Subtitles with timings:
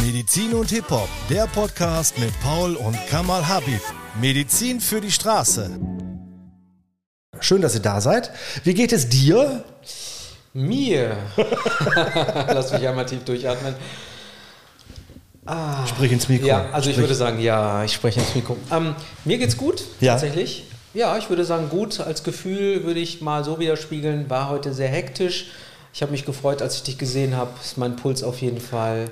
[0.00, 3.80] Medizin und Hip-Hop, der Podcast mit Paul und Kamal Habib.
[4.20, 5.78] Medizin für die Straße.
[7.40, 8.30] Schön, dass ihr da seid.
[8.64, 9.62] Wie geht es dir?
[10.52, 11.16] Mir.
[12.48, 13.74] Lass mich einmal tief durchatmen.
[15.46, 15.86] Ah.
[15.86, 16.46] Sprich ins Mikro.
[16.46, 16.96] Ja, also Sprich.
[16.96, 18.56] ich würde sagen, ja, ich spreche ins Mikro.
[18.70, 18.94] Ähm,
[19.24, 20.12] mir geht's gut, Ja.
[20.12, 20.64] tatsächlich.
[20.94, 22.00] Ja, ich würde sagen, gut.
[22.00, 25.48] Als Gefühl würde ich mal so widerspiegeln, war heute sehr hektisch.
[25.92, 27.50] Ich habe mich gefreut, als ich dich gesehen habe.
[27.62, 29.10] Ist mein Puls auf jeden Fall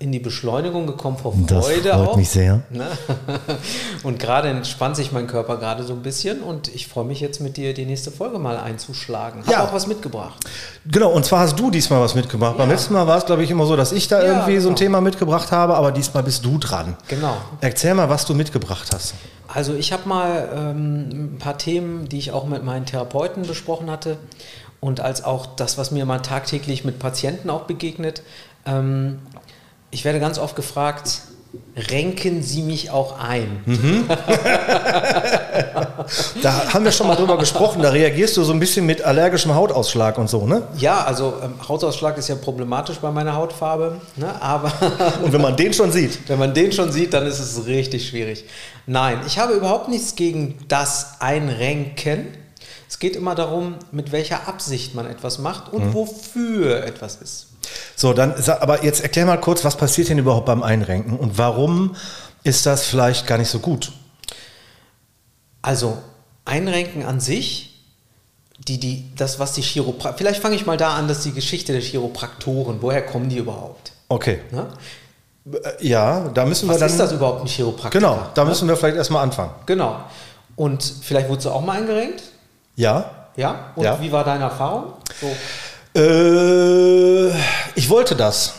[0.00, 2.16] in die Beschleunigung gekommen vor Das Freude freut auch.
[2.16, 2.62] mich sehr.
[2.70, 2.86] Ne?
[4.02, 7.40] Und gerade entspannt sich mein Körper gerade so ein bisschen und ich freue mich jetzt
[7.40, 9.42] mit dir die nächste Folge mal einzuschlagen.
[9.44, 9.64] Hab Ja.
[9.66, 10.42] auch was mitgebracht.
[10.90, 12.56] Genau, und zwar hast du diesmal was mitgebracht.
[12.56, 12.74] Beim Ja.
[12.74, 14.74] letzten Mal war es, glaube ich, immer so, dass ich da Ja, irgendwie so ein
[14.74, 14.78] genau.
[14.78, 16.96] Thema mitgebracht habe, aber diesmal bist du dran.
[17.08, 17.36] Genau.
[17.60, 19.12] Erzähl mal, was du mitgebracht hast.
[19.48, 23.90] Also ich habe mal ähm, ein paar Themen, die ich auch mit meinen Therapeuten besprochen
[23.90, 24.16] hatte
[24.80, 28.22] und als auch das, was mir mal tagtäglich mit Patienten auch begegnet.
[28.66, 29.18] Ähm,
[29.90, 31.22] ich werde ganz oft gefragt,
[31.76, 33.64] renken Sie mich auch ein?
[36.42, 37.82] Da haben wir schon mal drüber gesprochen.
[37.82, 40.62] Da reagierst du so ein bisschen mit allergischem Hautausschlag und so, ne?
[40.78, 44.40] Ja, also ähm, Hautausschlag ist ja problematisch bei meiner Hautfarbe, ne?
[44.40, 44.72] aber
[45.22, 46.28] Und wenn man den schon sieht.
[46.28, 48.44] Wenn man den schon sieht, dann ist es richtig schwierig.
[48.86, 52.28] Nein, ich habe überhaupt nichts gegen das Einrenken.
[52.88, 57.49] Es geht immer darum, mit welcher Absicht man etwas macht und wofür etwas ist.
[58.00, 61.96] So, dann, aber jetzt erklär mal kurz, was passiert denn überhaupt beim Einrenken und warum
[62.42, 63.92] ist das vielleicht gar nicht so gut?
[65.60, 65.98] Also
[66.46, 67.78] Einrenken an sich,
[68.56, 71.72] die, die, das, was die Chiropraktoren, vielleicht fange ich mal da an, dass die Geschichte
[71.72, 73.92] der Chiropraktoren, woher kommen die überhaupt?
[74.08, 74.40] Okay.
[74.50, 74.68] Ne?
[75.62, 76.88] Äh, Ja, da müssen wir Was dann.
[76.88, 78.00] ist das überhaupt, ein Chiropraktor?
[78.00, 79.52] Genau, da müssen wir vielleicht erstmal anfangen.
[79.66, 80.00] Genau.
[80.56, 82.22] Und vielleicht wurdest du auch mal eingerenkt?
[82.76, 83.10] Ja.
[83.36, 83.72] Ja?
[83.76, 84.00] Und Ja.
[84.00, 84.94] wie war deine Erfahrung?
[85.20, 85.30] So.
[85.94, 87.28] Äh,
[87.74, 88.54] ich wollte das.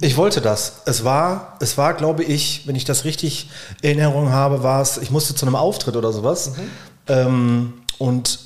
[0.00, 0.82] Ich wollte das.
[0.84, 3.50] Es war, es war, glaube ich, wenn ich das richtig
[3.82, 6.52] in Erinnerung habe, war es, ich musste zu einem Auftritt oder sowas.
[7.06, 8.40] Ähm, und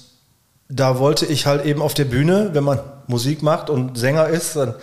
[0.68, 4.54] da wollte ich halt eben auf der Bühne, wenn man Musik macht und Sänger ist,
[4.54, 4.74] dann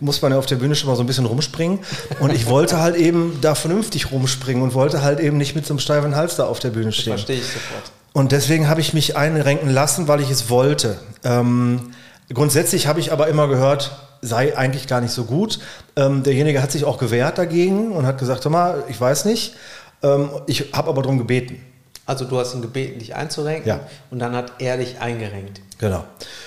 [0.00, 1.80] muss man ja auf der Bühne schon mal so ein bisschen rumspringen.
[2.20, 5.74] Und ich wollte halt eben da vernünftig rumspringen und wollte halt eben nicht mit so
[5.74, 7.12] einem steifen Hals da auf der Bühne stehen.
[7.12, 7.92] Verstehe ich sofort.
[8.14, 10.98] Und deswegen habe ich mich einrenken lassen, weil ich es wollte.
[11.22, 11.90] Ähm,
[12.32, 15.60] grundsätzlich habe ich aber immer gehört, sei eigentlich gar nicht so gut.
[15.96, 19.54] Ähm, derjenige hat sich auch gewehrt dagegen und hat gesagt, hör mal, ich weiß nicht.
[20.02, 21.64] Ähm, ich habe aber darum gebeten.
[22.06, 23.80] Also du hast ihn gebeten, dich einzurenken Ja.
[24.10, 25.60] und dann hat er dich eingerenkt.
[25.78, 26.04] Genau.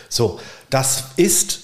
[0.09, 0.40] So,
[0.70, 1.59] das ist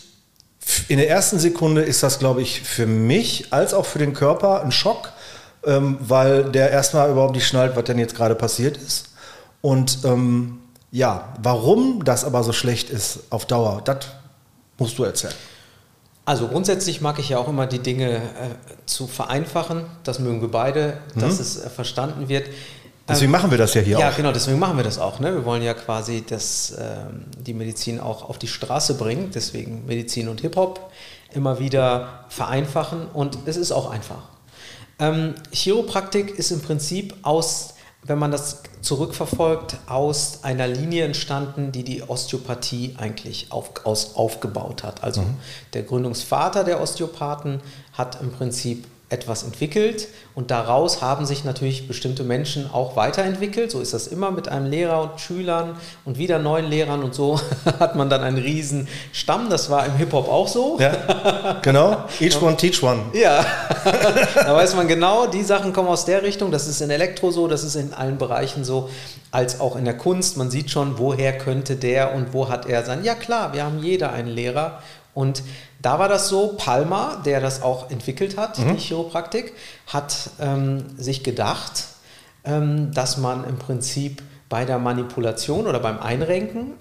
[0.88, 4.62] in der ersten Sekunde ist das, glaube ich, für mich als auch für den Körper
[4.64, 5.12] ein Schock,
[5.66, 9.10] ähm, weil der erstmal überhaupt nicht schnallt, was denn jetzt gerade passiert ist.
[9.62, 10.60] Und ähm,
[10.92, 14.08] ja, warum das aber so schlecht ist auf Dauer, das
[14.78, 15.34] musst du erzählen.
[16.26, 18.20] Also grundsätzlich mag ich ja auch immer die Dinge äh,
[18.86, 19.86] zu vereinfachen.
[20.04, 22.50] Das mögen wir beide, dass es äh, verstanden wird.
[23.08, 24.16] Deswegen machen wir das ja hier ja, auch.
[24.18, 25.22] genau, deswegen machen wir das auch.
[25.22, 25.34] Ne?
[25.34, 29.32] Wir wollen ja quasi das, ähm, die Medizin auch auf die Straße bringen.
[29.34, 30.92] Deswegen Medizin und Hip-Hop
[31.34, 34.24] immer wieder vereinfachen und es ist auch einfach.
[35.00, 41.84] Ähm, Chiropraktik ist im Prinzip aus, wenn man das zurückverfolgt, aus einer Linie entstanden, die
[41.84, 45.04] die Osteopathie eigentlich auf, aus, aufgebaut hat.
[45.04, 45.24] Also
[45.74, 47.62] der Gründungsvater der Osteopathen
[47.94, 53.72] hat im Prinzip etwas entwickelt und daraus haben sich natürlich bestimmte Menschen auch weiterentwickelt.
[53.72, 57.40] So ist das immer mit einem Lehrer und Schülern und wieder neuen Lehrern und so
[57.80, 59.50] hat man dann einen riesen Stamm.
[59.50, 60.78] Das war im Hip-Hop auch so.
[60.78, 62.04] Ja, genau.
[62.20, 63.00] Each one, teach one.
[63.14, 63.46] Ja,
[64.36, 66.52] da weiß man genau, die Sachen kommen aus der Richtung.
[66.52, 68.90] Das ist in Elektro so, das ist in allen Bereichen so,
[69.32, 70.36] als auch in der Kunst.
[70.36, 73.06] Man sieht schon, woher könnte der und wo hat er sein.
[73.06, 74.82] Ja klar, wir haben jeder einen Lehrer.
[75.14, 75.42] Und
[75.82, 79.54] da war das so, Palmer, der das auch entwickelt hat, die Chiropraktik,
[79.86, 81.86] hat ähm, sich gedacht,
[82.44, 86.72] ähm, dass man im Prinzip bei der Manipulation oder beim Einrenken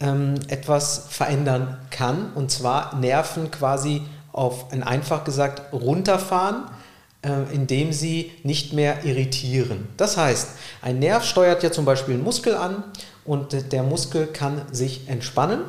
[0.00, 2.32] ähm, etwas verändern kann.
[2.34, 4.02] Und zwar Nerven quasi
[4.32, 6.66] auf, ein einfach gesagt, runterfahren,
[7.22, 9.88] äh, indem sie nicht mehr irritieren.
[9.96, 10.50] Das heißt,
[10.82, 12.84] ein Nerv steuert ja zum Beispiel einen Muskel an
[13.24, 15.62] und der Muskel kann sich entspannen,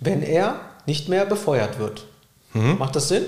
[0.00, 2.06] wenn er nicht mehr befeuert wird.
[2.54, 3.24] Macht das Sinn?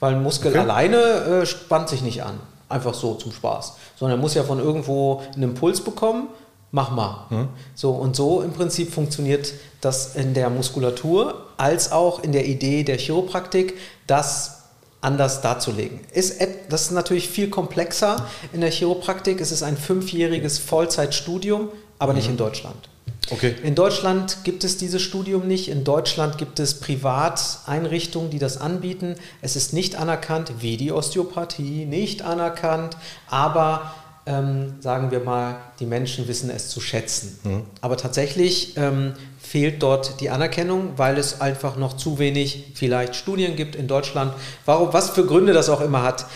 [0.00, 0.60] Weil ein Muskel Okay.
[0.60, 2.40] alleine äh, spannt sich nicht an.
[2.70, 3.74] Einfach so zum Spaß.
[3.96, 6.28] Sondern er muss ja von irgendwo einen Impuls bekommen.
[6.70, 7.26] Mach mal.
[7.74, 9.52] So und so im Prinzip funktioniert
[9.82, 13.74] das in der Muskulatur als auch in der Idee der Chiropraktik,
[14.06, 14.62] das
[15.02, 16.00] anders darzulegen.
[16.12, 19.40] Ist, das ist natürlich viel komplexer in der Chiropraktik.
[19.40, 21.68] Es ist ein fünfjähriges Vollzeitstudium,
[21.98, 22.88] aber nicht in Deutschland.
[23.30, 23.54] Okay.
[23.62, 25.68] In Deutschland gibt es dieses Studium nicht.
[25.68, 29.16] In Deutschland gibt es Privateinrichtungen, die das anbieten.
[29.40, 32.96] Es ist nicht anerkannt, wie die Osteopathie, nicht anerkannt,
[33.28, 33.94] aber
[34.26, 37.38] ähm, sagen wir mal, die Menschen wissen es zu schätzen.
[37.44, 37.62] Mhm.
[37.80, 43.56] Aber tatsächlich ähm, fehlt dort die Anerkennung, weil es einfach noch zu wenig vielleicht Studien
[43.56, 44.32] gibt in Deutschland.
[44.64, 46.26] Warum, was für Gründe das auch immer hat.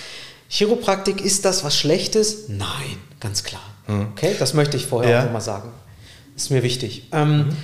[0.51, 2.49] Chiropraktik, ist das was Schlechtes?
[2.49, 3.63] Nein, ganz klar.
[3.87, 4.09] Mhm.
[4.13, 5.21] Okay, das möchte ich vorher ja.
[5.21, 5.71] auch nochmal sagen.
[6.39, 7.03] Ist mir wichtig.
[7.11, 7.57] Ähm, mhm.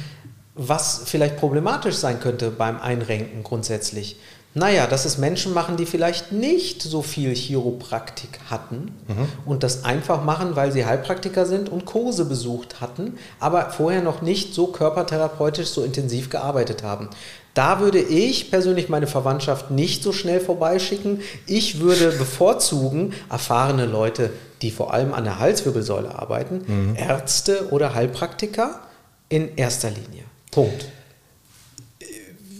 [0.56, 4.17] Was vielleicht problematisch sein könnte beim Einrenken grundsätzlich,
[4.53, 9.29] naja, dass es Menschen machen, die vielleicht nicht so viel Chiropraktik hatten mhm.
[9.47, 14.23] und das einfach machen, weil sie Heilpraktiker sind und Kurse besucht hatten, aber vorher noch
[14.23, 17.11] nicht so körpertherapeutisch so intensiv gearbeitet haben.
[17.55, 21.20] Da würde ich persönlich meine Verwandtschaft nicht so schnell vorbeischicken.
[21.47, 24.31] Ich würde bevorzugen erfahrene Leute,
[24.65, 26.97] die vor allem an der Halswirbelsäule arbeiten, mhm.
[26.97, 28.81] Ärzte oder Heilpraktiker
[29.29, 30.25] in erster Linie.
[30.51, 30.87] Punkt.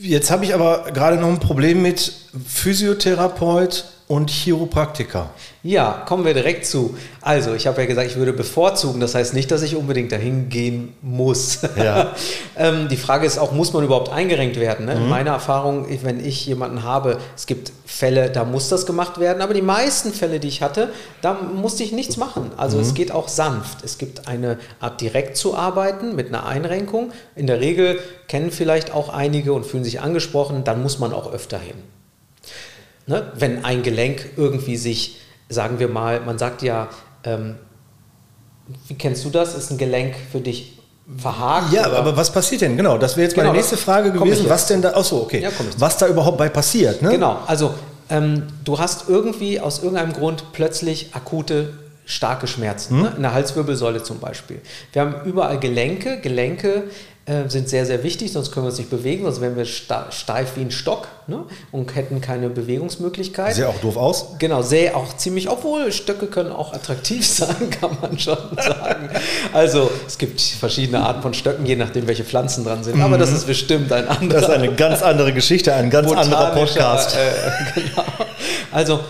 [0.01, 2.12] Jetzt habe ich aber gerade noch ein Problem mit
[2.47, 5.31] Physiotherapeut und Chiropraktiker.
[5.64, 6.96] Ja, kommen wir direkt zu.
[7.20, 9.00] Also, ich habe ja gesagt, ich würde bevorzugen.
[9.00, 11.58] Das heißt nicht, dass ich unbedingt dahin gehen muss.
[11.76, 12.14] Ja.
[12.56, 14.87] ähm, die Frage ist auch, muss man überhaupt eingerenkt werden?
[14.87, 14.94] Ne?
[14.94, 15.08] Mhm.
[15.08, 19.43] Meine Erfahrung, wenn ich jemanden habe, es gibt Fälle, da muss das gemacht werden.
[19.43, 22.52] Aber die meisten Fälle, die ich hatte, da musste ich nichts machen.
[22.56, 22.84] Also, mhm.
[22.84, 23.82] es geht auch sanft.
[23.82, 27.10] Es gibt eine Art direkt zu arbeiten mit einer Einrenkung.
[27.34, 30.62] In der Regel kennen vielleicht auch einige und fühlen sich angesprochen.
[30.62, 31.75] Dann muss man auch öfter hin.
[33.06, 33.33] Ne?
[33.35, 36.89] Wenn ein Gelenk irgendwie sich, sagen wir mal, man sagt ja,
[37.25, 37.56] ähm,
[38.89, 39.55] wie kennst du das?
[39.55, 40.79] Ist ein Gelenk für dich
[41.19, 41.73] verhakt?
[41.73, 41.99] Ja, oder?
[41.99, 42.77] aber was passiert denn?
[42.77, 44.49] Genau, das wäre jetzt genau, meine nächste Frage gewesen.
[44.49, 45.43] Was denn da, achso, okay.
[45.43, 47.03] Ja, was da überhaupt bei passiert?
[47.03, 47.11] Ne?
[47.11, 47.75] Genau, also
[48.09, 51.75] ähm, du hast irgendwie aus irgendeinem Grund plötzlich akute
[52.06, 53.03] starke Schmerzen, hm?
[53.03, 53.12] ne?
[53.17, 54.61] in der Halswirbelsäule zum Beispiel.
[54.93, 56.21] Wir haben überall Gelenke.
[56.21, 56.85] Gelenke
[57.26, 60.56] äh, sind sehr, sehr wichtig, sonst können wir uns nicht bewegen, sonst wären wir steif
[60.56, 61.44] wie ein Stock ne?
[61.73, 63.55] und hätten keine Bewegungsmöglichkeit.
[63.55, 64.26] Sähe auch doof aus.
[64.38, 69.09] Genau, sähe auch ziemlich, obwohl Stöcke können auch attraktiv sein, kann man schon sagen.
[69.55, 73.00] Also es gibt verschiedene Arten von Stöcken, je nachdem, welche Pflanzen dran sind.
[73.00, 73.37] Aber das mhm.
[73.37, 74.41] ist bestimmt ein anderer.
[74.41, 77.17] Das ist eine ganz andere Geschichte, ein ganz anderer Podcast.
[77.17, 78.05] Äh, genau.
[78.70, 79.00] Also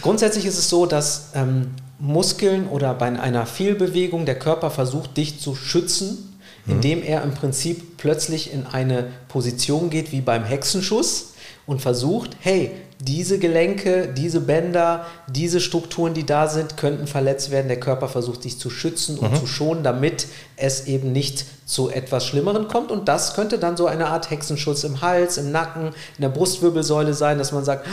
[0.00, 5.40] grundsätzlich ist es so, dass ähm, Muskeln oder bei einer Fehlbewegung der Körper versucht, dich
[5.40, 6.27] zu schützen.
[6.68, 11.34] Indem er im Prinzip plötzlich in eine Position geht wie beim Hexenschuss
[11.66, 17.68] und versucht, hey, diese Gelenke, diese Bänder, diese Strukturen, die da sind, könnten verletzt werden.
[17.68, 19.36] Der Körper versucht sich zu schützen und mhm.
[19.36, 20.26] zu schonen, damit
[20.56, 22.90] es eben nicht zu etwas Schlimmeren kommt.
[22.90, 27.14] Und das könnte dann so eine Art Hexenschuss im Hals, im Nacken, in der Brustwirbelsäule
[27.14, 27.86] sein, dass man sagt,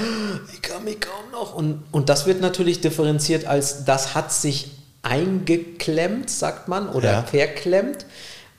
[0.54, 1.54] ich kann mich kaum noch.
[1.54, 4.72] Und, und das wird natürlich differenziert als, das hat sich
[5.04, 7.22] eingeklemmt, sagt man, oder ja.
[7.22, 8.08] verklemmt.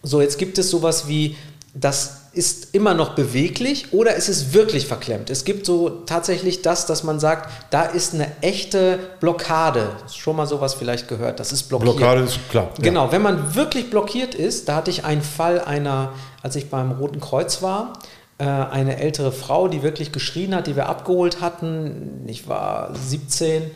[0.07, 1.37] So, jetzt gibt es sowas wie,
[1.75, 5.31] das ist immer noch beweglich oder ist es wirklich verklemmt.
[5.31, 9.89] Es gibt so tatsächlich das, dass man sagt, da ist eine echte Blockade.
[10.15, 11.97] Schon mal sowas vielleicht gehört, das ist blockiert.
[11.97, 12.71] Blockade ist klar.
[12.77, 12.85] Ja.
[12.85, 16.13] Genau, wenn man wirklich blockiert ist, da hatte ich einen Fall einer,
[16.43, 17.95] als ich beim Roten Kreuz war,
[18.39, 22.23] äh, eine ältere Frau, die wirklich geschrien hat, die wir abgeholt hatten.
[22.27, 23.67] Ich war 17 äh,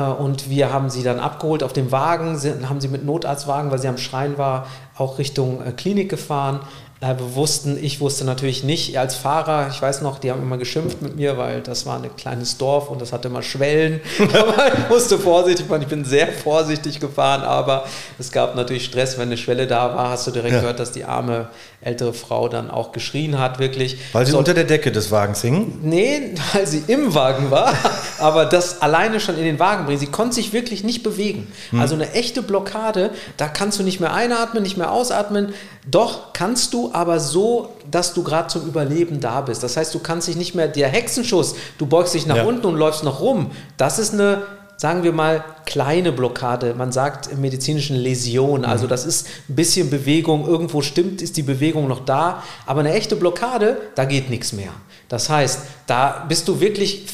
[0.00, 2.38] und wir haben sie dann abgeholt auf dem Wagen,
[2.68, 4.66] haben sie mit Notarztwagen, weil sie am Schreien war,
[4.96, 6.60] auch Richtung äh, Klinik gefahren.
[7.00, 11.16] Wussten, ich wusste natürlich nicht, als Fahrer, ich weiß noch, die haben immer geschimpft mit
[11.16, 14.00] mir, weil das war ein kleines Dorf und das hatte immer Schwellen.
[14.32, 17.84] aber ich musste vorsichtig fahren, ich bin sehr vorsichtig gefahren, aber
[18.18, 20.60] es gab natürlich Stress, wenn eine Schwelle da war, hast du direkt ja.
[20.60, 21.50] gehört, dass die arme
[21.82, 23.98] ältere Frau dann auch geschrien hat, wirklich.
[24.12, 25.78] Weil sie so, unter der Decke des Wagens hing?
[25.82, 27.74] Nee, weil sie im Wagen war,
[28.18, 30.00] aber das alleine schon in den Wagen bringen.
[30.00, 31.46] Sie konnte sich wirklich nicht bewegen.
[31.70, 31.80] Hm.
[31.80, 35.52] Also eine echte Blockade, da kannst du nicht mehr einatmen, nicht mehr ausatmen.
[35.88, 39.62] Doch kannst du aber so, dass du gerade zum Überleben da bist.
[39.62, 42.44] Das heißt, du kannst dich nicht mehr, der Hexenschuss, du beugst dich nach ja.
[42.44, 43.50] unten und läufst noch rum.
[43.76, 44.42] Das ist eine,
[44.76, 46.74] sagen wir mal, kleine Blockade.
[46.74, 48.64] Man sagt im medizinischen Läsion.
[48.64, 48.90] Also mhm.
[48.90, 50.46] das ist ein bisschen Bewegung.
[50.46, 52.42] Irgendwo stimmt, ist die Bewegung noch da.
[52.66, 54.72] Aber eine echte Blockade, da geht nichts mehr.
[55.08, 57.06] Das heißt, da bist du wirklich,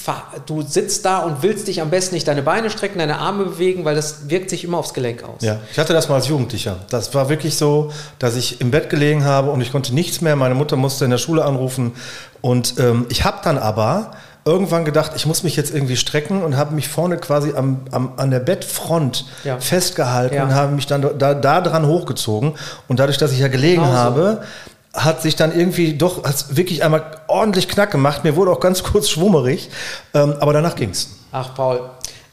[0.46, 3.84] du sitzt da und willst dich am besten nicht deine Beine strecken, deine Arme bewegen,
[3.84, 5.42] weil das wirkt sich immer aufs Gelenk aus.
[5.42, 6.76] Ja, ich hatte das mal als Jugendlicher.
[6.88, 10.36] Das war wirklich so, dass ich im Bett gelegen habe und ich konnte nichts mehr.
[10.36, 11.92] Meine Mutter musste in der Schule anrufen.
[12.40, 14.12] Und ähm, ich habe dann aber
[14.44, 18.14] irgendwann gedacht, ich muss mich jetzt irgendwie strecken und habe mich vorne quasi am, am,
[18.16, 19.60] an der Bettfront ja.
[19.60, 20.44] festgehalten ja.
[20.44, 22.54] und habe mich dann da, da dran hochgezogen.
[22.88, 24.46] Und dadurch, dass ich ja gelegen genau habe, so
[24.94, 28.24] hat sich dann irgendwie doch hat wirklich einmal ordentlich Knack gemacht.
[28.24, 29.70] Mir wurde auch ganz kurz schwummerig,
[30.14, 31.08] ähm, aber danach ging's.
[31.32, 31.90] Ach, Paul.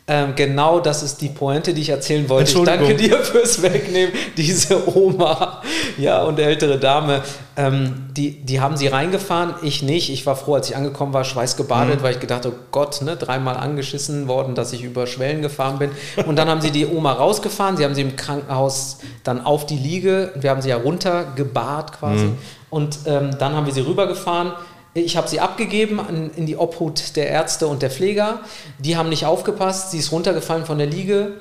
[0.10, 2.58] Ähm, genau das ist die Pointe, die ich erzählen wollte.
[2.58, 4.12] Ich danke dir fürs Wegnehmen.
[4.38, 5.62] Diese Oma
[6.00, 7.22] ja, und ältere Dame,
[7.58, 10.10] ähm, die, die haben sie reingefahren, ich nicht.
[10.10, 13.58] Ich war froh, als ich angekommen war, schweißgebadet, weil ich gedacht oh Gott, ne, dreimal
[13.58, 15.92] angeschissen worden, dass ich über Schwellen gefahren bin.
[16.25, 19.78] Und dann haben sie die Oma rausgefahren, sie haben sie im Krankenhaus dann auf die
[19.78, 22.30] Liege, wir haben sie ja runtergebart quasi.
[22.70, 24.54] Und ähm, dann haben wir sie rübergefahren.
[24.93, 28.39] Ich habe sie abgegeben an, in die Obhut der Ärzte und der Pfleger.
[28.79, 29.91] Die haben nicht aufgepasst.
[29.91, 31.34] Sie ist runtergefallen von der Liege.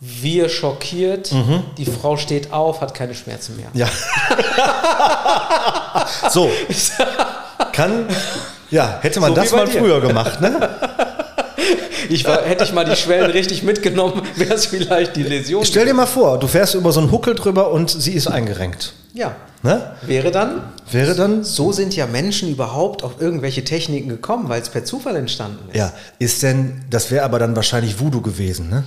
[0.00, 1.32] Wir schockiert.
[1.76, 3.68] Die Frau steht auf, hat keine Schmerzen mehr.
[3.74, 3.88] Ja.
[6.30, 6.50] so.
[7.72, 8.06] Kann.
[8.70, 9.78] Ja, hätte man So das mal dir.
[9.78, 10.95] früher gemacht, ne?
[12.10, 15.64] Ich war, hätte ich mal die Schwellen richtig mitgenommen, wäre es vielleicht die Läsion.
[15.64, 18.92] Stell dir mal vor, du fährst über so einen Huckel drüber und sie ist eingerenkt.
[19.14, 19.34] ja.
[19.62, 19.96] Ne?
[20.02, 21.42] Wäre dann, Wäre dann.
[21.42, 25.76] so sind ja Menschen überhaupt auf irgendwelche Techniken gekommen, weil es per Zufall entstanden ist.
[25.76, 28.84] Ja, ist denn, das wäre aber dann wahrscheinlich Voodoo gewesen, ne?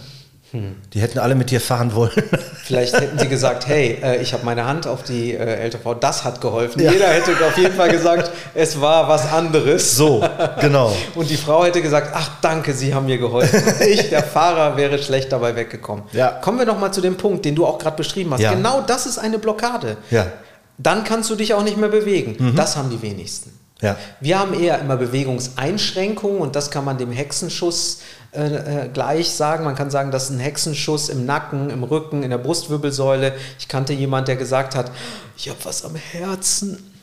[0.51, 2.11] Die hätten alle mit dir fahren wollen.
[2.63, 6.23] Vielleicht hätten sie gesagt, hey, äh, ich habe meine Hand auf die äh, LTV, das
[6.23, 6.81] hat geholfen.
[6.81, 6.91] Ja.
[6.91, 9.95] Jeder hätte auf jeden Fall gesagt, es war was anderes.
[9.95, 10.23] So,
[10.59, 10.95] genau.
[11.15, 13.59] Und die Frau hätte gesagt, ach danke, Sie haben mir geholfen.
[13.89, 16.03] Ich, der Fahrer, wäre schlecht dabei weggekommen.
[16.11, 16.29] Ja.
[16.29, 18.41] Kommen wir noch mal zu dem Punkt, den du auch gerade beschrieben hast.
[18.41, 18.53] Ja.
[18.53, 19.97] Genau das ist eine Blockade.
[20.11, 20.27] Ja.
[20.77, 22.53] Dann kannst du dich auch nicht mehr bewegen.
[22.55, 23.59] Das haben die wenigsten.
[23.81, 23.95] Ja.
[24.19, 28.01] Wir haben eher immer Bewegungseinschränkungen und das kann man dem Hexenschuss
[28.31, 29.63] äh, äh, gleich sagen.
[29.63, 33.33] Man kann sagen, das ist ein Hexenschuss im Nacken, im Rücken, in der Brustwirbelsäule.
[33.57, 34.91] Ich kannte jemand, der gesagt hat,
[35.35, 36.93] ich habe was am Herzen.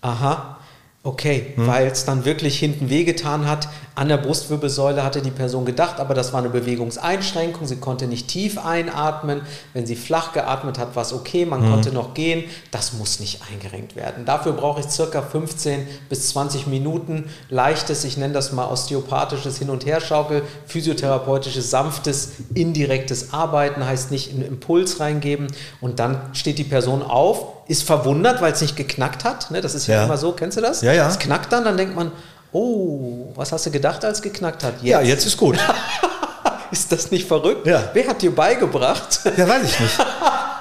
[0.00, 0.58] Aha.
[1.04, 3.68] Okay, weil es dann wirklich hinten wehgetan hat.
[3.96, 7.66] An der Brustwirbelsäule hatte die Person gedacht, aber das war eine Bewegungseinschränkung.
[7.66, 9.40] Sie konnte nicht tief einatmen.
[9.72, 11.44] Wenn sie flach geatmet hat, war es okay.
[11.44, 12.44] Man konnte noch gehen.
[12.70, 14.24] Das muss nicht eingerenkt werden.
[14.24, 19.70] Dafür brauche ich circa 15 bis 20 Minuten leichtes, ich nenne das mal osteopathisches Hin-
[19.70, 25.48] und Herschaukel, physiotherapeutisches, sanftes, indirektes Arbeiten, heißt nicht einen Impuls reingeben.
[25.80, 29.50] Und dann steht die Person auf, ist verwundert, weil es nicht geknackt hat.
[29.50, 29.60] Ne?
[29.60, 30.04] Das ist ja, Ja.
[30.04, 30.82] immer so, kennst du das?
[30.82, 31.08] Ja, ja.
[31.08, 32.12] Es knackt dann, dann denkt man,
[32.52, 34.74] oh, was hast du gedacht, als geknackt hat?
[34.82, 35.58] Ja, jetzt ist gut.
[36.70, 37.66] Ist das nicht verrückt?
[37.66, 37.90] Ja.
[37.92, 39.20] Wer hat dir beigebracht?
[39.36, 39.98] Ja, weiß ich nicht.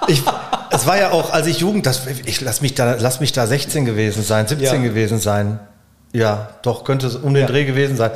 [0.08, 0.24] Ich,
[0.72, 3.48] es war ja auch, als ich Jugend, das, ich lass mich da, lass mich da
[3.48, 4.90] 16 gewesen sein, 17 Ja.
[4.90, 5.60] gewesen sein.
[6.12, 7.48] Ja, doch, könnte es um den Ja.
[7.48, 8.12] Dreh gewesen sein.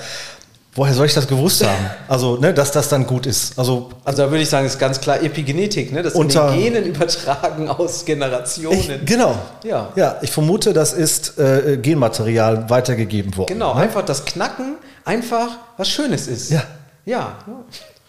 [0.78, 1.90] Woher soll ich das gewusst haben?
[2.08, 3.58] Also, ne, dass das dann gut ist.
[3.58, 6.04] Also, Also da würde ich sagen, ist ganz klar Epigenetik, ne?
[6.04, 9.06] das Unter- die Genen übertragen aus ich, Generationen.
[9.06, 9.36] genau.
[9.64, 9.90] Ja.
[9.96, 13.48] Ja, ich vermute, das ist äh, Genmaterial weitergegeben worden.
[13.54, 13.82] Genau, ne?
[13.82, 16.52] einfach das Knacken einfach was Schönes ist.
[16.52, 16.64] Ja.
[17.06, 17.38] Ja,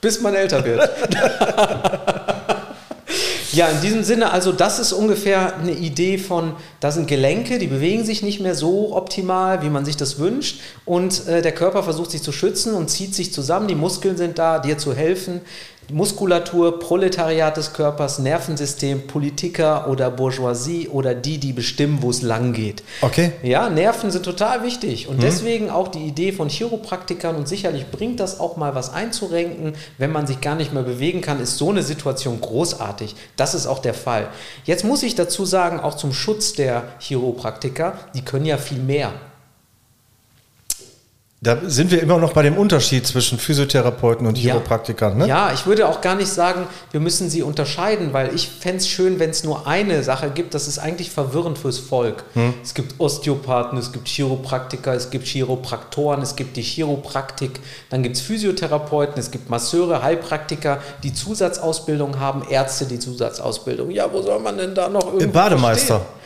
[0.00, 0.88] bis man älter wird.
[3.56, 7.66] ja, in diesem Sinne, also das ist ungefähr eine Idee von, da sind Gelenke, die
[7.66, 11.82] bewegen sich nicht mehr so optimal, wie man sich das wünscht und äh, der Körper
[11.82, 15.40] versucht sich zu schützen und zieht sich zusammen, die Muskeln sind da, dir zu helfen.
[15.92, 22.52] Muskulatur, Proletariat des Körpers, Nervensystem, Politiker oder Bourgeoisie oder die, die bestimmen, wo es lang
[22.52, 22.82] geht.
[23.02, 23.32] Okay.
[23.42, 28.18] Ja, Nerven sind total wichtig und deswegen auch die Idee von Chiropraktikern und sicherlich bringt
[28.20, 31.70] das auch mal was einzurenken, wenn man sich gar nicht mehr bewegen kann, ist so
[31.70, 33.14] eine Situation großartig.
[33.36, 34.28] Das ist auch der Fall.
[34.64, 39.12] Jetzt muss ich dazu sagen, auch zum Schutz der Chiropraktiker, die können ja viel mehr.
[41.42, 44.54] Da sind wir immer noch bei dem Unterschied zwischen Physiotherapeuten und Ja.
[44.54, 45.18] Chiropraktikern.
[45.18, 45.28] Ne?
[45.28, 48.88] Ja, ich würde auch gar nicht sagen, wir müssen sie unterscheiden, weil ich fände es
[48.88, 50.54] schön, wenn es nur eine Sache gibt.
[50.54, 52.24] Das ist eigentlich verwirrend fürs Volk.
[52.32, 52.54] Hm.
[52.62, 58.16] Es gibt Osteopathen, es gibt Chiropraktiker, es gibt Chiropraktoren, es gibt die Chiropraktik, dann gibt
[58.16, 63.90] es Physiotherapeuten, es gibt Masseure, Heilpraktiker, die Zusatzausbildung haben, Ärzte, die Zusatzausbildung.
[63.90, 65.98] Ja, wo soll man denn da noch irgendwo Bademeister.
[65.98, 66.16] verstehen?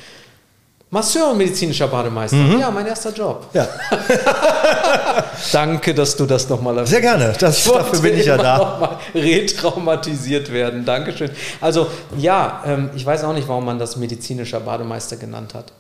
[0.93, 2.37] Masseur und medizinischer Bademeister.
[2.59, 3.47] Ja, mein erster Job.
[3.53, 3.69] Ja,
[5.53, 7.33] Danke, dass du das nochmal erwähnt sehr gerne.
[7.39, 8.99] Das, dafür bin ich ja da.
[9.15, 10.85] retraumatisiert werden.
[10.85, 11.31] Dankeschön.
[11.61, 11.87] Also
[12.19, 15.73] ja, ähm, ich weiß auch nicht, warum man das medizinischer Bademeister genannt hat.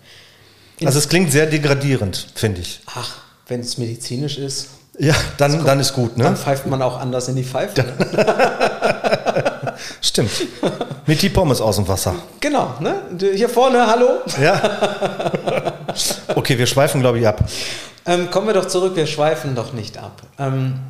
[0.84, 2.80] Also es klingt sehr degradierend, finde ich.
[2.94, 3.16] Ach,
[3.48, 6.38] wenn es medizinisch ist, Ja, dann, dann ist gut, dann ne?
[6.38, 7.80] pfeift man auch anders in die Pfeife.
[7.82, 7.92] Ne?
[10.00, 10.30] Stimmt.
[11.06, 12.14] Mit die Pommes aus dem Wasser.
[12.40, 13.02] Genau, ne?
[13.34, 14.08] Hier vorne, hallo.
[14.40, 15.74] Ja.
[16.34, 17.44] Okay, wir schweifen, glaube ich, ab.
[18.06, 20.22] Ähm, kommen wir doch zurück, wir schweifen doch nicht ab.
[20.38, 20.80] Ähm,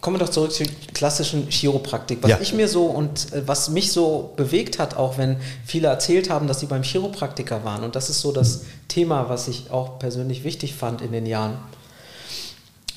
[0.00, 2.18] kommen wir doch zurück zur klassischen Chiropraktik.
[2.22, 2.38] Was Ja.
[2.40, 6.46] ich mir so und äh, was mich so bewegt hat, auch wenn viele erzählt haben,
[6.46, 7.82] dass sie beim Chiropraktiker waren.
[7.82, 11.58] Und das ist so das Thema, was ich auch persönlich wichtig fand in den Jahren.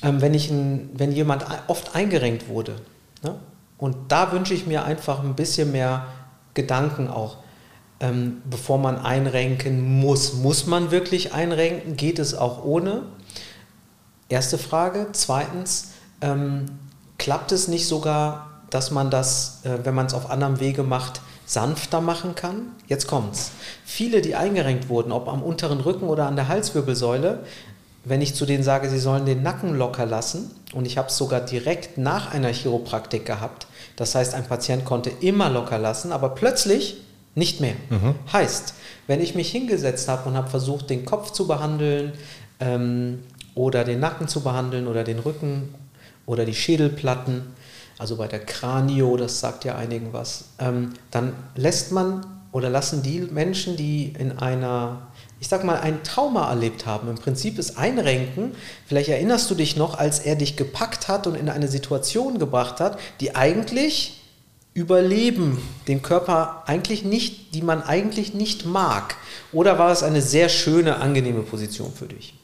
[0.04, 2.76] Ähm, wenn, ich ein, wenn jemand oft eingerenkt wurde.
[3.22, 3.34] Ne?
[3.82, 6.06] Und da wünsche ich mir einfach ein bisschen mehr
[6.54, 7.38] Gedanken auch,
[7.98, 10.34] ähm, bevor man einrenken muss.
[10.34, 11.96] Muss man wirklich einrenken?
[11.96, 13.02] Geht es auch ohne?
[14.28, 15.08] Erste Frage.
[15.10, 16.66] Zweitens, ähm,
[17.18, 21.20] klappt es nicht sogar, dass man das, äh, wenn man es auf anderem Wege macht,
[21.44, 22.76] sanfter machen kann?
[22.86, 23.50] Jetzt kommt's.
[23.84, 27.40] Viele, die eingerenkt wurden, ob am unteren Rücken oder an der Halswirbelsäule,
[28.04, 31.16] wenn ich zu denen sage, sie sollen den Nacken locker lassen, und ich habe es
[31.16, 36.30] sogar direkt nach einer Chiropraktik gehabt, das heißt, ein Patient konnte immer locker lassen, aber
[36.30, 36.98] plötzlich
[37.34, 37.74] nicht mehr.
[37.90, 38.14] Mhm.
[38.32, 38.74] Heißt,
[39.06, 42.12] wenn ich mich hingesetzt habe und habe versucht, den Kopf zu behandeln
[42.60, 43.20] ähm,
[43.54, 45.74] oder den Nacken zu behandeln oder den Rücken
[46.26, 47.42] oder die Schädelplatten,
[47.98, 53.02] also bei der Kranio, das sagt ja einigen was, ähm, dann lässt man oder lassen
[53.02, 55.08] die Menschen, die in einer
[55.42, 57.08] ich sag mal, ein Trauma erlebt haben.
[57.08, 58.54] Im Prinzip ist Einrenken,
[58.86, 62.78] vielleicht erinnerst du dich noch, als er dich gepackt hat und in eine Situation gebracht
[62.78, 64.20] hat, die eigentlich
[64.72, 65.58] Überleben,
[65.88, 69.16] den Körper eigentlich nicht, die man eigentlich nicht mag.
[69.52, 72.34] Oder war es eine sehr schöne, angenehme Position für dich?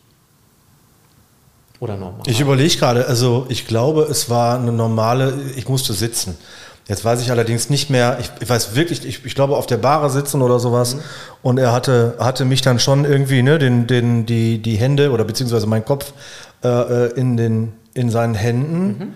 [1.79, 2.23] Oder normal?
[2.27, 6.37] Ich überlege gerade, also ich glaube, es war eine normale, ich musste sitzen.
[6.89, 9.77] Jetzt weiß ich allerdings nicht mehr, ich, ich weiß wirklich, ich, ich, glaube auf der
[9.77, 10.95] Bahre sitzen oder sowas.
[10.95, 11.01] Mhm.
[11.43, 15.25] Und er hatte, hatte mich dann schon irgendwie, ne, den, den, die, die Hände oder
[15.25, 16.15] beziehungsweise mein Kopf
[16.65, 18.87] äh, äh in, den, in seinen Händen.
[18.87, 19.15] Mhm.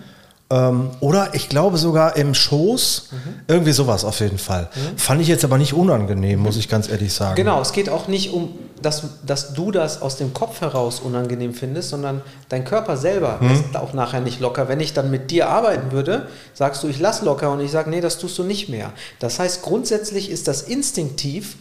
[0.53, 3.09] Ähm, oder ich glaube sogar im Schoß.
[3.11, 3.17] Mhm.
[3.47, 4.69] Irgendwie sowas auf jeden Fall.
[4.75, 4.97] Mhm.
[4.97, 7.35] Fand ich jetzt aber nicht unangenehm, muss ich ganz ehrlich sagen.
[7.35, 11.55] Genau, es geht auch nicht um, dass, dass du das aus dem Kopf heraus unangenehm
[11.55, 13.51] findest, sondern dein Körper selber mhm.
[13.51, 14.67] ist auch nachher nicht locker.
[14.67, 17.89] Wenn ich dann mit dir arbeiten würde, sagst du, ich lass locker und ich sage,
[17.89, 18.91] nee, das tust du nicht mehr.
[19.19, 21.55] Das heißt, grundsätzlich ist das instinktiv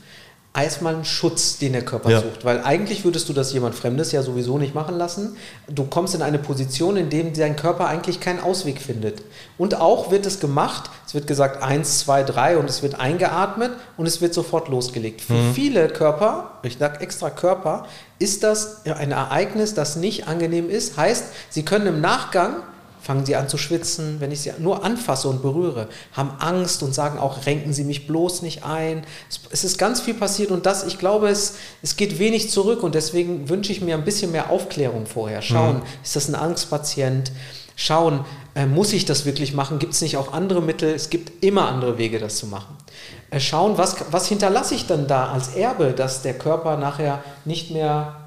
[0.55, 2.21] erstmal einen Schutz, den der Körper ja.
[2.21, 2.45] sucht.
[2.45, 5.37] Weil eigentlich würdest du das jemand Fremdes ja sowieso nicht machen lassen.
[5.69, 9.23] Du kommst in eine Position, in der dein Körper eigentlich keinen Ausweg findet.
[9.57, 13.73] Und auch wird es gemacht, es wird gesagt eins, zwei, drei und es wird eingeatmet
[13.97, 15.23] und es wird sofort losgelegt.
[15.23, 15.55] Für mhm.
[15.55, 17.87] viele Körper, ich sage extra Körper,
[18.19, 20.97] ist das ein Ereignis, das nicht angenehm ist.
[20.99, 22.57] Heißt, sie können im Nachgang
[23.03, 26.95] fangen sie an zu schwitzen, wenn ich sie nur anfasse und berühre, haben Angst und
[26.95, 29.05] sagen auch, renken Sie mich bloß nicht ein.
[29.51, 32.95] Es ist ganz viel passiert und das, ich glaube, es, es geht wenig zurück und
[32.95, 35.43] deswegen wünsche ich mir ein bisschen mehr Aufklärung vorher.
[35.43, 35.83] Schauen, mhm.
[36.05, 37.33] ist das ein Angstpatient?
[37.75, 39.79] Schauen, äh, muss ich das wirklich machen?
[39.79, 40.95] Gibt es nicht auch andere Mittel?
[40.95, 42.77] Es gibt immer andere Wege, das zu machen.
[43.31, 47.71] Äh, schauen, was, was hinterlasse ich dann da als Erbe, dass der Körper nachher nicht
[47.71, 48.22] mehr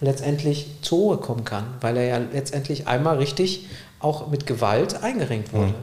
[0.00, 3.66] letztendlich zur Ruhe kommen kann, weil er ja letztendlich einmal richtig
[4.00, 5.68] auch mit Gewalt eingerenkt wurde.
[5.68, 5.74] Hm.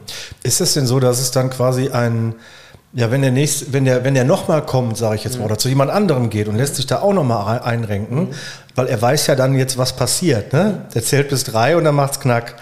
[0.42, 2.34] Ist es denn so, dass es dann quasi ein,
[2.92, 5.46] ja, wenn der nächste, wenn der, wenn der nochmal kommt, sage ich jetzt mal, mhm.
[5.46, 8.28] oder zu jemand anderem geht und lässt sich da auch nochmal einrenken, mhm.
[8.74, 10.52] weil er weiß ja dann jetzt, was passiert.
[10.52, 10.86] Ne?
[10.94, 12.56] Der zählt bis drei und dann macht's knack.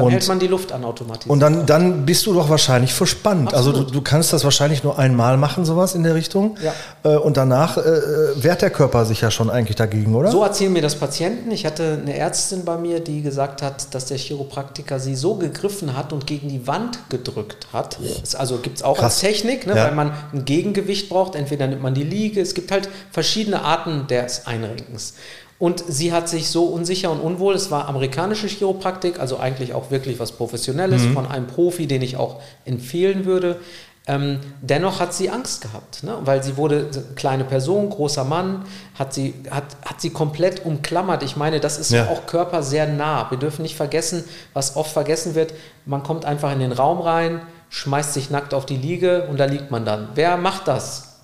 [0.00, 1.28] Dann und, hält man die Luft an automatisch.
[1.28, 3.52] Und dann, dann bist du doch wahrscheinlich verspannt.
[3.52, 3.76] Absolut.
[3.76, 6.56] Also du, du, kannst das wahrscheinlich nur einmal machen, sowas in der Richtung.
[6.62, 6.72] Ja.
[7.02, 10.30] Äh, und danach äh, äh, wehrt der Körper sich ja schon eigentlich dagegen, oder?
[10.30, 11.50] So erzählen mir das Patienten.
[11.50, 15.96] Ich hatte eine Ärztin bei mir, die gesagt hat, dass der Chiropraktiker sie so gegriffen
[15.96, 17.98] hat und gegen die Wand gedrückt hat.
[18.20, 19.04] Das also gibt es auch Krass.
[19.04, 19.84] als Technik, ne, ja.
[19.84, 21.34] weil man ein Gegengewicht braucht.
[21.34, 22.40] Entweder nimmt man die Liege.
[22.40, 25.14] Es gibt halt verschiedene Arten des Einrenkens.
[25.60, 29.90] Und sie hat sich so unsicher und unwohl, es war amerikanische Chiropraktik, also eigentlich auch
[29.90, 31.12] wirklich was Professionelles mhm.
[31.12, 33.60] von einem Profi, den ich auch empfehlen würde.
[34.06, 36.16] Ähm, dennoch hat sie Angst gehabt, ne?
[36.22, 38.64] weil sie wurde kleine Person, großer Mann,
[38.98, 41.22] hat sie, hat, hat sie komplett umklammert.
[41.22, 42.08] Ich meine, das ist ja.
[42.08, 43.30] auch Körper sehr nah.
[43.30, 45.52] Wir dürfen nicht vergessen, was oft vergessen wird,
[45.84, 49.44] man kommt einfach in den Raum rein, schmeißt sich nackt auf die Liege und da
[49.44, 50.08] liegt man dann.
[50.14, 51.18] Wer macht das?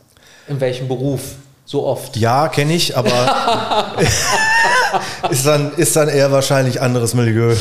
[0.47, 1.37] In welchem Beruf?
[1.67, 2.17] So oft.
[2.17, 3.11] Ja, kenne ich, aber
[5.31, 7.55] ist, dann, ist dann eher wahrscheinlich anderes Milieu.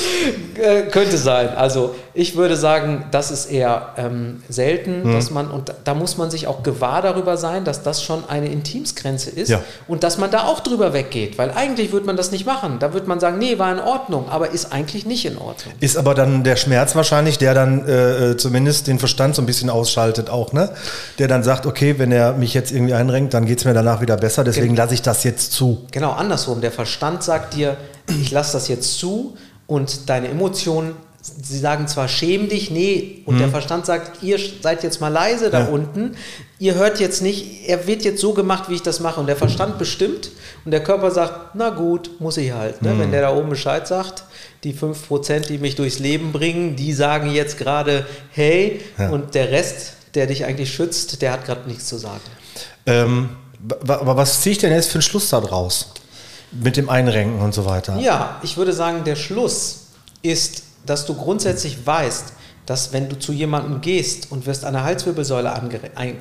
[0.56, 1.50] Äh, könnte sein.
[1.50, 5.14] Also ich würde sagen, das ist eher ähm, selten, hm.
[5.14, 8.48] dass man, und da muss man sich auch gewahr darüber sein, dass das schon eine
[8.48, 9.62] Intimsgrenze ist ja.
[9.88, 12.80] und dass man da auch drüber weggeht, weil eigentlich würde man das nicht machen.
[12.80, 15.74] Da würde man sagen, nee, war in Ordnung, aber ist eigentlich nicht in Ordnung.
[15.82, 19.46] Ist aber dann der Schmerz wahrscheinlich, der dann äh, äh zumindest den Verstand so ein
[19.46, 20.70] bisschen ausschaltet auch, ne?
[21.20, 24.00] Der dann sagt, okay, wenn er mich jetzt irgendwie einrenkt, dann geht es mir danach
[24.00, 24.84] wieder besser, deswegen genau.
[24.84, 25.86] lasse ich das jetzt zu.
[25.92, 26.62] Genau, andersrum.
[26.62, 27.78] Der Verstand sagt dir,
[28.22, 29.36] ich lasse das jetzt zu
[29.68, 30.96] und deine Emotionen
[31.42, 33.40] sie sagen zwar schäm dich, nee, und mhm.
[33.40, 35.66] der Verstand sagt, ihr seid jetzt mal leise da ja.
[35.68, 36.16] unten,
[36.60, 39.20] ihr hört jetzt nicht, er wird jetzt so gemacht, wie ich das mache.
[39.20, 40.32] Und der Verstand bestimmt
[40.64, 42.82] und der Körper sagt, na gut, muss ich halt.
[42.82, 42.94] Ne?
[42.94, 43.00] Mhm.
[43.00, 44.24] Wenn der da oben Bescheid sagt,
[44.64, 49.10] die 5%, die mich durchs Leben bringen, die sagen jetzt gerade, hey, ja.
[49.10, 52.22] und der Rest, der dich eigentlich schützt, der hat gerade nichts zu sagen.
[52.86, 53.30] Ähm,
[53.88, 55.92] aber was ziehe ich denn jetzt für einen Schluss da draus?
[56.52, 57.98] Mit dem Einrenken und so weiter.
[58.00, 59.88] Ja, ich würde sagen, der Schluss
[60.22, 62.34] ist, dass du grundsätzlich weißt,
[62.66, 65.70] dass wenn du zu jemandem gehst und wirst an der Halswirbelsäule ein,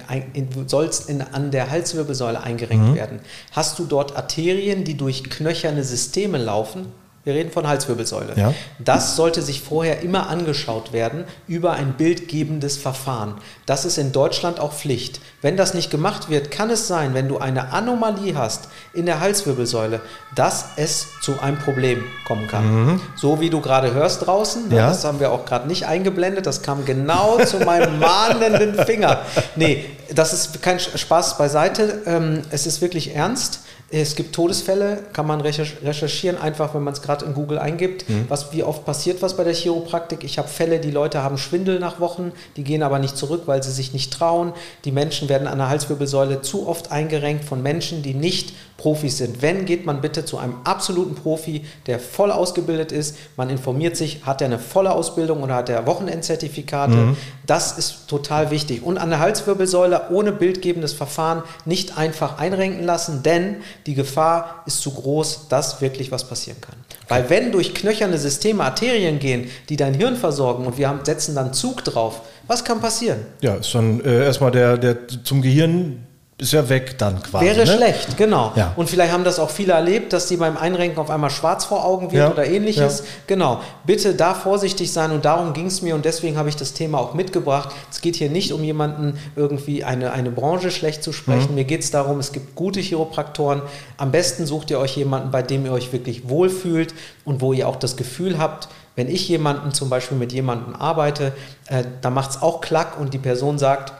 [0.08, 2.94] ein, in, sollst in, an der Halswirbelsäule eingerenkt mhm.
[2.94, 3.20] werden,
[3.52, 6.86] hast du dort Arterien, die durch knöcherne Systeme laufen?
[7.24, 8.34] Wir reden von Halswirbelsäule.
[8.36, 8.52] Ja.
[8.78, 13.34] Das sollte sich vorher immer angeschaut werden über ein bildgebendes Verfahren.
[13.64, 15.20] Das ist in Deutschland auch Pflicht.
[15.40, 19.20] Wenn das nicht gemacht wird, kann es sein, wenn du eine Anomalie hast in der
[19.20, 20.00] Halswirbelsäule,
[20.34, 23.00] dass es zu einem Problem kommen kann.
[23.16, 24.88] So wie du gerade hörst draußen, ne, Ja.
[24.88, 29.22] das haben wir auch gerade nicht eingeblendet, das kam genau zu meinem mahnenden Finger.
[29.56, 32.02] Nee, das ist kein Spaß beiseite.
[32.06, 33.60] Ähm, es ist wirklich ernst.
[33.96, 38.04] Es gibt Todesfälle, kann man recherch- recherchieren, einfach wenn man es gerade in Google eingibt.
[38.28, 40.24] Was, wie oft passiert was bei der Chiropraktik?
[40.24, 43.62] Ich habe Fälle, die Leute haben Schwindel nach Wochen, die gehen aber nicht zurück, weil
[43.62, 44.52] sie sich nicht trauen.
[44.84, 49.40] Die Menschen werden an der Halswirbelsäule zu oft eingerenkt von Menschen, die nicht Profis sind.
[49.40, 53.16] Wenn, geht man bitte zu einem absoluten Profi, der voll ausgebildet ist.
[53.36, 57.14] Man informiert sich, hat er eine volle Ausbildung oder hat er Wochenendzertifikate.
[57.46, 58.82] Das ist total wichtig.
[58.82, 64.80] Und an der Halswirbelsäule ohne bildgebendes Verfahren nicht einfach einrenken lassen, denn die Gefahr ist
[64.80, 66.74] zu groß, dass wirklich was passieren kann.
[67.08, 71.34] Weil wenn durch knöcherne Systeme Arterien gehen, die dein Hirn versorgen und wir haben, setzen
[71.34, 73.20] dann Zug drauf, was kann passieren?
[73.42, 77.44] Ja, ist dann äh, erstmal der, der zum Gehirn ist ja weg dann quasi.
[77.44, 77.66] Wäre ne?
[77.66, 78.52] schlecht, genau.
[78.56, 78.72] Ja.
[78.74, 81.84] Und vielleicht haben das auch viele erlebt, dass die beim Einrenken auf einmal schwarz vor
[81.84, 83.00] Augen wird Ja, oder ähnliches.
[83.00, 83.04] ja.
[83.28, 83.60] Genau.
[83.86, 86.98] Bitte da vorsichtig sein und darum ging es mir und deswegen habe ich das Thema
[86.98, 87.68] auch mitgebracht.
[87.88, 91.50] Es geht hier nicht um jemanden irgendwie eine, eine Branche schlecht zu sprechen.
[91.50, 91.54] Mhm.
[91.54, 93.62] Mir geht es darum, es gibt gute Chiropraktoren.
[93.96, 96.94] Am besten sucht ihr euch jemanden, bei dem ihr euch wirklich wohlfühlt
[97.24, 101.32] und wo ihr auch das Gefühl habt, wenn ich jemanden zum Beispiel mit jemandem arbeite,
[101.68, 103.92] äh, da macht es auch Klack und die Person sagt,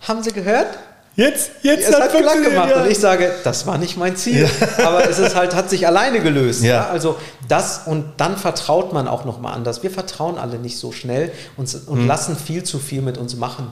[0.00, 0.68] haben Sie gehört?
[1.16, 2.82] Jetzt, jetzt es hat Klack funktioniert, gemacht ja.
[2.82, 4.46] und ich sage, das war nicht mein Ziel.
[4.78, 6.62] Aber es ist halt, hat sich alleine gelöst.
[6.62, 6.74] Ja.
[6.74, 6.88] Ja.
[6.88, 7.16] Also
[7.48, 9.82] das und dann vertraut man auch nochmal anders.
[9.82, 12.06] Wir vertrauen alle nicht so schnell und, und Mhm.
[12.06, 13.68] lassen viel zu viel mit uns machen.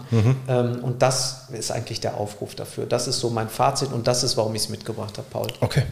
[0.48, 2.86] Ähm, und das ist eigentlich der Aufruf dafür.
[2.86, 5.48] Das ist so mein Fazit und das ist, warum ich es mitgebracht habe, Paul.
[5.60, 5.82] Okay.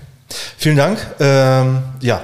[0.57, 0.99] Vielen Dank.
[1.21, 2.23] Ähm, ja,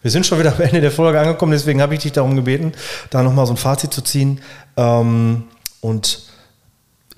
[0.00, 2.72] wir sind schon wieder am Ende der Folge angekommen, deswegen habe ich dich darum gebeten,
[3.10, 4.40] da nochmal so ein Fazit zu ziehen.
[4.78, 5.44] Ähm,
[5.82, 6.29] und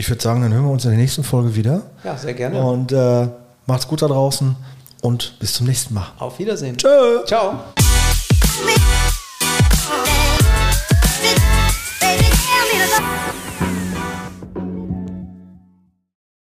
[0.03, 1.83] ich würde sagen, dann hören wir uns in der nächsten Folge wieder.
[2.03, 2.61] Ja, sehr gerne.
[2.61, 3.29] Und äh,
[3.67, 4.57] macht's gut da draußen
[5.01, 6.09] und bis zum nächsten Mal.
[6.19, 6.77] Auf Wiedersehen.
[6.77, 7.25] Tschö.
[7.25, 7.61] Ciao.